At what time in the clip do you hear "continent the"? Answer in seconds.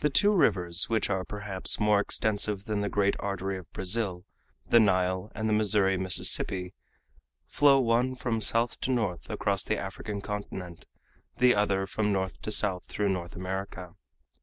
10.20-11.54